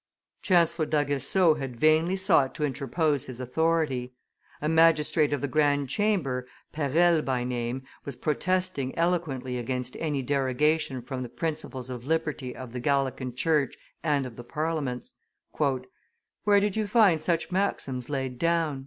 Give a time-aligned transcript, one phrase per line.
[0.41, 4.15] Chancellor d'Aguesseau had vainly sought to interpose his authority;
[4.59, 11.03] a magistrate of the Grand Chamber, Perelle by name, was protesting eloquently against any derogation
[11.03, 15.13] from the principles of liberty of the Gallican Church and of the Parliaments.
[16.45, 18.79] "Where did you find such maxims laid down?"